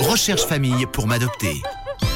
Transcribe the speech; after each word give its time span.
Recherche 0.00 0.42
famille 0.42 0.86
pour 0.92 1.06
m'adopter. 1.06 1.62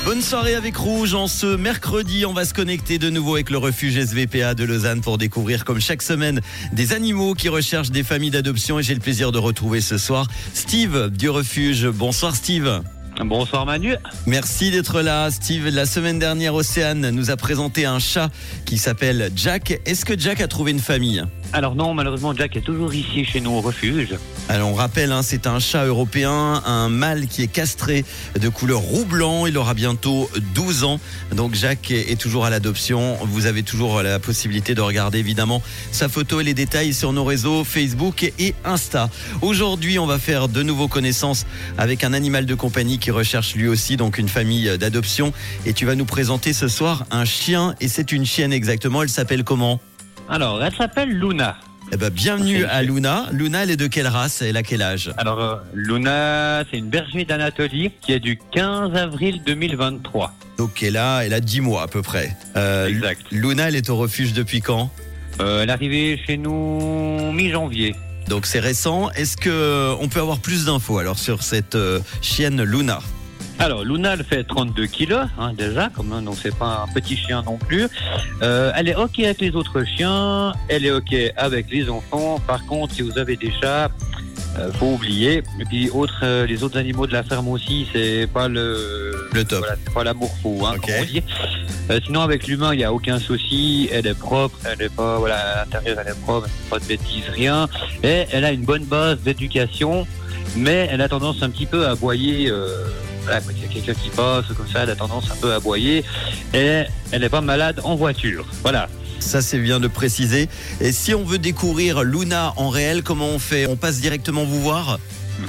Bonne 0.05 0.23
soirée 0.23 0.55
avec 0.55 0.77
Rouge. 0.77 1.15
En 1.15 1.27
ce 1.27 1.57
mercredi, 1.57 2.25
on 2.27 2.33
va 2.33 2.45
se 2.45 2.55
connecter 2.55 2.99
de 2.99 3.11
nouveau 3.11 3.35
avec 3.35 3.51
le 3.51 3.59
refuge 3.59 3.99
SVPA 3.99 4.55
de 4.55 4.65
Lausanne 4.65 5.01
pour 5.01 5.19
découvrir, 5.19 5.65
comme 5.65 5.81
chaque 5.81 6.03
semaine, 6.03 6.41
des 6.73 6.93
animaux 6.93 7.35
qui 7.35 7.49
recherchent 7.49 7.91
des 7.91 8.05
familles 8.05 8.31
d'adoption. 8.31 8.79
Et 8.79 8.83
j'ai 8.83 8.95
le 8.95 9.01
plaisir 9.01 9.33
de 9.33 9.39
retrouver 9.39 9.81
ce 9.81 9.99
soir 9.99 10.29
Steve 10.55 11.11
du 11.11 11.29
refuge. 11.29 11.89
Bonsoir 11.89 12.37
Steve. 12.37 12.83
Bonsoir 13.27 13.67
Manu. 13.67 13.97
Merci 14.27 14.71
d'être 14.71 15.03
là. 15.03 15.33
Steve, 15.33 15.69
la 15.69 15.85
semaine 15.85 16.21
dernière, 16.21 16.55
Océane 16.55 17.11
nous 17.11 17.33
a 17.33 17.37
présenté 17.37 17.85
un 17.85 17.99
chat 17.99 18.31
qui 18.65 18.79
s'appelle 18.79 19.31
Jack. 19.35 19.81
Est-ce 19.85 20.05
que 20.05 20.17
Jack 20.17 20.41
a 20.41 20.47
trouvé 20.47 20.71
une 20.71 20.79
famille? 20.79 21.25
Alors 21.53 21.75
non, 21.75 21.95
malheureusement, 21.95 22.35
Jack 22.35 22.57
est 22.57 22.61
toujours 22.61 22.93
ici 22.95 23.25
chez 23.25 23.41
nous 23.41 23.53
au 23.53 23.61
refuge. 23.61 24.15
Alors 24.49 24.71
on 24.71 24.75
rappelle, 24.75 25.11
hein, 25.11 25.23
c'est 25.23 25.47
un 25.47 25.59
chat 25.59 25.85
européen, 25.85 26.63
un 26.65 26.89
mâle 26.89 27.27
qui 27.27 27.43
est 27.43 27.49
castré 27.49 28.05
de 28.39 28.49
couleur 28.49 28.81
roux 28.81 29.05
blanc. 29.05 29.47
Il 29.47 29.59
aura 29.59 29.75
bientôt 29.75 30.31
12 30.55 30.85
ans. 30.85 31.01
Donc 31.35 31.55
Jack 31.55 31.91
est, 31.91 32.13
est 32.13 32.21
toujours 32.21 32.45
à 32.45 32.51
l'adoption. 32.51 33.17
Vous 33.25 33.47
avez 33.47 33.63
toujours 33.63 34.03
la 34.03 34.19
possibilité 34.21 34.75
de 34.75 34.81
regarder 34.81 35.19
évidemment 35.19 35.63
sa 35.91 36.09
photo 36.09 36.41
et 36.41 36.45
les 36.45 36.55
détails 36.55 36.95
sur 36.95 37.13
nos 37.13 37.25
réseaux 37.25 37.65
Facebook 37.65 38.31
et 38.39 38.55
Insta. 38.65 39.11
Aujourd'hui, 39.43 39.99
on 39.99 40.07
va 40.07 40.19
faire 40.19 40.49
de 40.49 40.63
nouveau 40.63 40.87
connaissance 40.87 41.47
avec 41.79 42.05
un 42.05 42.13
animal 42.13 42.47
de 42.47 42.55
compagnie 42.55 42.99
qui 42.99 43.11
recherche 43.17 43.55
lui 43.55 43.67
aussi 43.69 43.97
donc 43.97 44.19
une 44.19 44.29
famille 44.29 44.79
d'adoption. 44.79 45.33
Et 45.65 45.73
tu 45.73 45.87
vas 45.87 45.95
nous 45.95 46.05
présenter 46.05 46.53
ce 46.53 46.69
soir 46.69 47.05
un 47.11 47.25
chien 47.25 47.75
et 47.81 47.89
c'est 47.89 48.13
une 48.13 48.25
chienne 48.27 48.53
exactement. 48.53 49.03
Elle 49.03 49.09
s'appelle 49.09 49.43
comment? 49.43 49.81
Alors, 50.29 50.63
elle 50.63 50.75
s'appelle 50.75 51.11
Luna. 51.11 51.57
eh 51.93 51.97
ben, 51.97 52.11
bienvenue 52.11 52.65
à 52.65 52.83
Luna. 52.83 53.27
Luna, 53.33 53.63
elle 53.63 53.71
est 53.71 53.77
de 53.77 53.87
quelle 53.87 54.09
race? 54.09 54.43
Elle 54.43 54.57
a 54.57 54.63
quel 54.63 54.83
âge? 54.83 55.13
Alors, 55.17 55.41
euh, 55.41 55.57
Luna, 55.73 56.65
c'est 56.71 56.79
une 56.79 56.89
berger 56.89 57.25
d'Anatolie 57.25 57.93
qui 58.01 58.13
est 58.13 58.21
du 58.21 58.39
15 58.53 58.95
avril 58.97 59.41
2023. 59.47 60.33
Donc 60.59 60.83
elle 60.83 60.97
a, 60.97 61.21
elle 61.25 61.35
a 61.35 61.41
10 61.41 61.61
mois 61.61 61.83
à 61.83 61.87
peu 61.87 62.03
près. 62.03 62.37
Euh, 62.57 62.89
Exact. 62.89 63.21
Luna, 63.31 63.69
elle 63.69 63.77
est 63.77 63.89
au 63.91 63.97
refuge 63.97 64.33
depuis 64.33 64.61
quand? 64.61 64.91
Euh, 65.41 65.63
elle 65.63 65.69
est 65.69 65.73
arrivée 65.73 66.21
chez 66.27 66.37
nous 66.39 67.31
mi-janvier. 67.33 67.95
Donc 68.29 68.47
c'est 68.47 68.61
récent. 68.61 69.11
Est-ce 69.11 69.37
que 69.37 69.51
euh, 69.51 69.95
on 70.01 70.09
peut 70.09 70.21
avoir 70.21 70.39
plus 70.39 70.67
d'infos 70.67 70.99
alors 70.99 71.19
sur 71.19 71.43
cette 71.43 71.75
euh, 71.75 72.01
chienne 72.23 72.63
Luna? 72.63 73.01
Alors, 73.59 73.85
Luna, 73.85 74.13
elle 74.13 74.25
fait 74.25 74.45
32 74.45 74.87
kilos, 74.87 75.27
hein, 75.39 75.55
déjà, 75.55 75.89
comme 75.89 76.23
donc 76.23 76.37
c'est 76.43 76.55
pas 76.55 76.85
un 76.87 76.93
petit 76.93 77.17
chien 77.17 77.43
non 77.43 77.57
plus. 77.57 77.89
Euh, 78.43 78.71
elle 78.77 78.89
est 78.89 78.95
OK 78.95 79.19
avec 79.21 79.41
les 79.41 79.51
autres 79.53 79.83
chiens, 79.85 80.53
elle 80.69 80.85
est 80.85 80.91
OK 80.91 81.15
avec 81.37 81.71
les 81.71 81.89
enfants. 81.89 82.39
Par 82.47 82.67
contre, 82.67 82.93
si 82.95 83.01
vous 83.01 83.19
avez 83.19 83.37
des 83.37 83.51
chats, 83.59 83.89
euh, 84.59 84.73
faut 84.73 84.93
oublier. 84.93 85.43
Et 85.61 85.65
puis, 85.65 85.91
autres, 85.91 86.21
euh, 86.23 86.47
les 86.47 86.63
autres 86.63 86.79
animaux 86.79 87.07
de 87.07 87.13
la 87.13 87.23
ferme 87.23 87.49
aussi, 87.49 87.87
c'est 87.93 88.27
pas 88.33 88.49
le, 88.49 89.29
Le 89.33 89.45
top. 89.45 89.61
Voilà, 89.61 89.77
c'est 89.85 89.95
pas 89.95 90.05
l'amour 90.05 90.35
fou, 90.43 90.65
hein, 90.67 90.75
comme 90.83 90.95
on 91.01 91.05
dit. 91.05 91.23
Euh, 91.91 92.01
sinon, 92.05 92.21
avec 92.23 92.47
l'humain, 92.47 92.73
il 92.73 92.79
n'y 92.79 92.85
a 92.85 92.93
aucun 92.93 93.19
souci. 93.19 93.89
Elle 93.93 94.07
est 94.07 94.19
propre, 94.19 94.59
elle 94.65 94.83
est 94.83 94.95
pas, 94.95 95.19
voilà, 95.19 95.37
à 95.37 95.65
l'intérieur, 95.65 95.99
elle 96.01 96.13
est 96.13 96.21
propre, 96.23 96.49
pas 96.71 96.79
de 96.79 96.85
bêtises, 96.85 97.29
rien. 97.33 97.69
Et 98.03 98.27
elle 98.33 98.45
a 98.45 98.53
une 98.53 98.65
bonne 98.65 98.85
base 98.85 99.21
d'éducation, 99.21 100.07
mais 100.57 100.89
elle 100.91 101.01
a 101.01 101.09
tendance 101.09 101.43
un 101.43 101.51
petit 101.51 101.67
peu 101.67 101.87
à 101.87 101.91
aboyer. 101.91 102.51
Euh, 102.51 102.87
voilà, 103.25 103.41
quand 103.41 103.53
il 103.57 103.63
y 103.63 103.65
a 103.65 103.69
quelqu'un 103.69 104.01
qui 104.01 104.11
passe, 104.11 104.47
comme 104.57 104.69
ça, 104.69 104.85
elle 104.85 104.91
a 104.91 104.97
tendance 104.97 105.31
un 105.31 105.37
peu 105.37 105.53
à 105.53 105.57
aboyer. 105.57 106.05
Et 106.55 106.83
elle 107.13 107.21
n'est 107.21 107.29
pas 107.29 107.41
malade 107.41 107.81
en 107.85 107.95
voiture. 107.95 108.47
Voilà. 108.63 108.89
Ça 109.21 109.43
c'est 109.43 109.59
bien 109.59 109.81
de 109.81 109.89
préciser. 109.89 110.49
Et 110.81 110.93
si 110.93 111.15
on 111.15 111.25
veut 111.25 111.39
découvrir 111.39 112.05
Luna 112.05 112.53
en 112.57 112.69
réel, 112.69 113.03
comment 113.03 113.29
on 113.29 113.39
fait? 113.39 113.67
On 113.67 113.77
passe 113.77 114.01
directement 114.01 114.45
vous 114.45 114.61
voir? 114.61 114.99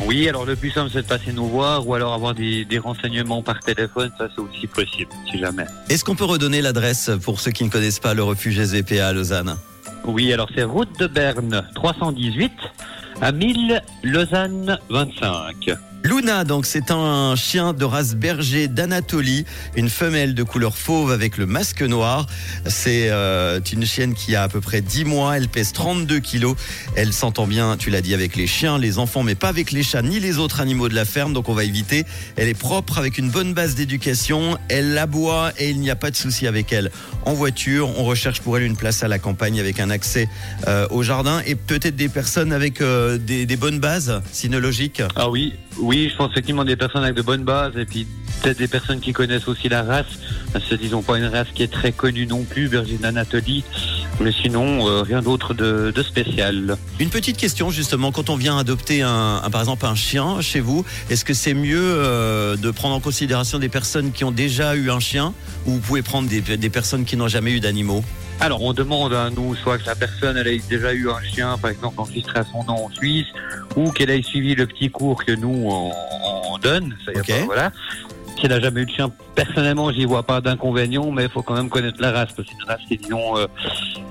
Oui, 0.06 0.28
alors 0.28 0.46
le 0.46 0.56
plus 0.56 0.72
simple, 0.72 0.90
c'est 0.92 1.02
de 1.02 1.08
passer 1.08 1.32
nous 1.32 1.48
voir 1.48 1.88
ou 1.88 1.94
alors 1.94 2.14
avoir 2.14 2.34
des, 2.34 2.66
des 2.66 2.78
renseignements 2.78 3.42
par 3.42 3.60
téléphone. 3.62 4.12
Ça, 4.18 4.28
c'est 4.36 4.42
aussi 4.42 4.68
possible, 4.68 5.12
si 5.32 5.40
jamais. 5.40 5.66
Est-ce 5.90 6.04
qu'on 6.04 6.16
peut 6.16 6.26
redonner 6.26 6.62
l'adresse 6.62 7.10
pour 7.24 7.40
ceux 7.40 7.52
qui 7.52 7.64
ne 7.64 7.70
connaissent 7.70 8.00
pas 8.00 8.14
le 8.14 8.24
refuge 8.24 8.60
SVPA 8.60 9.08
à 9.08 9.14
Lausanne? 9.14 9.56
Oui, 10.04 10.32
alors 10.34 10.50
c'est 10.54 10.64
route 10.64 11.00
de 11.00 11.08
Berne 11.08 11.66
318 11.76 12.52
à 13.22 13.32
1000 13.32 13.82
Lausanne 14.04 14.78
25. 14.90 15.78
Luna, 16.18 16.46
donc 16.46 16.66
c'est 16.66 16.90
un 16.90 17.36
chien 17.36 17.74
de 17.74 17.86
race 17.86 18.16
berger 18.16 18.68
d'Anatolie, 18.68 19.46
une 19.76 19.88
femelle 19.88 20.34
de 20.34 20.42
couleur 20.42 20.76
fauve 20.76 21.12
avec 21.12 21.38
le 21.38 21.46
masque 21.46 21.84
noir. 21.84 22.26
C'est 22.66 23.10
euh, 23.12 23.60
une 23.72 23.86
chienne 23.86 24.16
qui 24.16 24.36
a 24.36 24.42
à 24.42 24.50
peu 24.50 24.60
près 24.60 24.82
10 24.82 25.06
mois, 25.06 25.38
elle 25.38 25.48
pèse 25.48 25.74
32 25.74 26.20
kilos. 26.20 26.56
Elle 26.96 27.14
s'entend 27.14 27.46
bien, 27.46 27.78
tu 27.78 27.92
l'as 27.92 28.02
dit, 28.02 28.16
avec 28.16 28.36
les 28.36 28.48
chiens, 28.48 28.80
les 28.80 28.98
enfants, 28.98 29.22
mais 29.22 29.36
pas 29.36 29.50
avec 29.50 29.72
les 29.72 29.84
chats 29.84 30.02
ni 30.02 30.20
les 30.20 30.40
autres 30.40 30.60
animaux 30.60 30.90
de 30.90 30.96
la 30.96 31.06
ferme, 31.06 31.34
donc 31.34 31.50
on 31.50 31.54
va 31.54 31.64
éviter. 31.64 32.04
Elle 32.36 32.48
est 32.48 32.58
propre 32.58 32.98
avec 32.98 33.20
une 33.20 33.30
bonne 33.30 33.54
base 33.54 33.76
d'éducation, 33.76 34.58
elle 34.70 34.98
aboie 34.98 35.52
et 35.60 35.70
il 35.70 35.80
n'y 35.80 35.92
a 35.92 35.96
pas 35.96 36.10
de 36.10 36.16
souci 36.16 36.48
avec 36.48 36.74
elle. 36.74 36.90
En 37.26 37.34
voiture, 37.34 37.92
on 38.00 38.06
recherche 38.06 38.42
pour 38.42 38.58
elle 38.58 38.64
une 38.64 38.78
place 38.78 39.04
à 39.04 39.08
la 39.08 39.20
campagne 39.20 39.60
avec 39.60 39.80
un 39.80 39.92
accès 39.92 40.30
euh, 40.68 40.88
au 40.90 41.04
jardin 41.04 41.42
et 41.46 41.54
peut-être 41.56 41.96
des 41.96 42.10
personnes 42.10 42.54
avec 42.54 42.82
euh, 42.82 43.18
des, 43.18 43.46
bonnes 43.58 43.80
bases 43.80 44.22
cynologiques. 44.32 45.04
Ah 45.16 45.30
oui, 45.30 45.54
oui, 45.80 46.07
je 46.10 46.16
pense 46.16 46.32
effectivement 46.32 46.66
des 46.66 46.76
personnes 46.76 47.04
avec 47.04 47.16
de 47.16 47.22
bonnes 47.22 47.44
bases 47.44 47.78
et 47.78 47.86
puis 47.86 48.08
peut-être 48.42 48.58
des 48.58 48.68
personnes 48.68 49.00
qui 49.00 49.14
connaissent 49.14 49.48
aussi 49.48 49.70
la 49.70 49.84
race. 49.84 50.06
C'est 50.68 50.80
disons 50.80 51.02
pas 51.02 51.18
une 51.18 51.26
race 51.26 51.48
qui 51.54 51.64
est 51.64 51.72
très 51.72 51.92
connue 51.92 52.26
non 52.26 52.44
plus, 52.44 52.68
berger 52.68 52.98
d'Anatolie, 52.98 53.64
mais 54.20 54.32
sinon 54.32 54.88
euh, 54.88 55.02
rien 55.02 55.22
d'autre 55.22 55.54
de, 55.54 55.94
spécial. 56.02 56.78
Une 57.00 57.10
petite 57.10 57.38
question 57.38 57.70
justement, 57.70 58.12
quand 58.12 58.30
on 58.30 58.36
vient 58.36 58.58
adopter 58.58 59.02
un, 59.02 59.42
par 59.52 59.62
exemple 59.62 59.86
un 59.86 59.96
chien 59.96 60.42
chez 60.42 60.60
vous, 60.60 60.86
est-ce 61.10 61.26
que 61.26 61.34
c'est 61.34 61.54
mieux 61.54 61.80
euh, 61.82 62.56
de 62.56 62.72
prendre 62.72 62.96
en 62.96 63.00
considération 63.00 63.60
des 63.60 63.70
personnes 63.70 64.12
qui 64.12 64.24
ont 64.24 64.32
déjà 64.32 64.76
eu 64.76 64.90
un 64.92 65.00
chien 65.00 65.34
ou 65.66 65.72
vous 65.72 65.80
pouvez 65.80 66.02
prendre 66.02 66.30
des 66.30 66.70
personnes 66.70 67.06
qui 67.06 67.18
n'ont 67.18 67.28
jamais 67.28 67.52
eu 67.52 67.60
d'animaux? 67.60 68.04
Alors 68.40 68.62
on 68.62 68.72
demande 68.74 69.14
à 69.14 69.30
nous 69.32 69.56
soit 69.56 69.78
que 69.80 69.86
la 69.88 69.96
personne 69.96 70.38
elle 70.38 70.48
ait 70.48 70.62
déjà 70.70 70.94
eu 70.94 71.10
un 71.10 71.22
chien, 71.22 71.58
par 71.58 71.72
exemple 71.72 72.00
enregistré 72.00 72.40
à 72.40 72.44
son 72.44 72.64
nom 72.64 72.86
en 72.86 72.90
Suisse, 72.92 73.26
ou 73.76 73.92
qu'elle 73.92 74.12
ait 74.12 74.22
suivi 74.22 74.54
le 74.56 74.68
petit 74.68 74.90
cours 74.92 75.24
que 75.26 75.32
nous 75.32 75.64
on, 75.66 75.92
on 76.54 76.58
donne. 76.60 76.96
Ça, 77.06 77.14
y 77.14 77.18
a 77.18 77.20
Ok. 77.22 77.28
pas- 77.28 77.46
voilà. 77.46 77.72
Si 78.38 78.46
elle 78.46 78.52
n'a 78.52 78.60
jamais 78.60 78.82
eu 78.82 78.86
de 78.86 78.92
chien, 78.92 79.12
personnellement, 79.34 79.92
j'y 79.92 80.06
vois 80.06 80.22
pas 80.22 80.42
d'inconvénient, 80.42 81.10
mais 81.12 81.24
il 81.24 81.30
faut 81.30 81.42
quand 81.42 81.56
même 81.56 81.70
connaître 81.70 82.00
la 82.00 82.12
race, 82.12 82.30
parce 82.36 82.48
que 82.48 82.54
c'est 82.54 82.64
une 82.64 82.70
race 82.70 82.82
qui 82.88 82.94
est, 82.94 82.98
disons, 82.98 83.36
euh, 83.36 83.48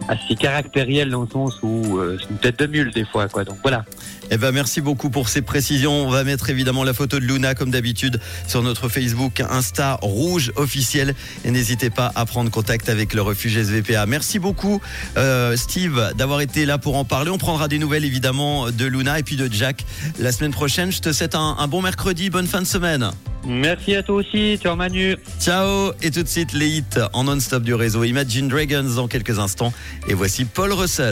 assez 0.08 0.34
caractérielle 0.34 1.10
dans 1.10 1.22
le 1.22 1.28
sens 1.28 1.54
où 1.62 1.98
euh, 1.98 2.18
c'est 2.20 2.30
une 2.30 2.38
tête 2.38 2.58
de 2.58 2.66
mule 2.66 2.90
des 2.92 3.04
fois, 3.04 3.28
quoi. 3.28 3.44
Donc 3.44 3.58
voilà. 3.62 3.84
Eh 4.32 4.36
ben 4.38 4.50
merci 4.50 4.80
beaucoup 4.80 5.10
pour 5.10 5.28
ces 5.28 5.42
précisions. 5.42 5.92
On 5.92 6.10
va 6.10 6.24
mettre 6.24 6.50
évidemment 6.50 6.82
la 6.82 6.92
photo 6.92 7.20
de 7.20 7.24
Luna 7.24 7.54
comme 7.54 7.70
d'habitude 7.70 8.20
sur 8.48 8.62
notre 8.64 8.88
Facebook 8.88 9.40
Insta 9.48 9.98
Rouge 10.02 10.52
officiel 10.56 11.14
et 11.44 11.52
n'hésitez 11.52 11.90
pas 11.90 12.10
à 12.16 12.26
prendre 12.26 12.50
contact 12.50 12.88
avec 12.88 13.14
le 13.14 13.22
refuge 13.22 13.56
SVPA. 13.56 14.06
Merci 14.06 14.40
beaucoup 14.40 14.80
euh, 15.16 15.56
Steve 15.56 16.12
d'avoir 16.16 16.40
été 16.40 16.66
là 16.66 16.78
pour 16.78 16.96
en 16.96 17.04
parler. 17.04 17.30
On 17.30 17.38
prendra 17.38 17.68
des 17.68 17.78
nouvelles 17.78 18.04
évidemment 18.04 18.72
de 18.72 18.86
Luna 18.86 19.20
et 19.20 19.22
puis 19.22 19.36
de 19.36 19.48
Jack 19.52 19.84
la 20.18 20.32
semaine 20.32 20.52
prochaine. 20.52 20.90
Je 20.90 21.00
te 21.00 21.12
souhaite 21.12 21.36
un 21.36 21.68
bon 21.68 21.80
mercredi, 21.80 22.28
bonne 22.28 22.48
fin 22.48 22.60
de 22.60 22.66
semaine. 22.66 23.12
Merci 23.46 23.94
à 23.94 24.02
toi 24.02 24.16
aussi, 24.16 24.58
tu 24.60 24.68
Manu. 24.76 25.16
Ciao 25.40 25.92
et 26.02 26.10
tout 26.10 26.22
de 26.22 26.28
suite 26.28 26.52
les 26.52 26.68
hits 26.68 26.84
en 27.12 27.24
non-stop 27.24 27.62
du 27.62 27.74
réseau 27.74 28.02
Imagine 28.02 28.48
Dragons 28.48 28.94
dans 28.96 29.06
quelques 29.06 29.38
instants 29.38 29.72
et 30.08 30.14
voici 30.14 30.44
Paul 30.44 30.72
Russell. 30.72 31.04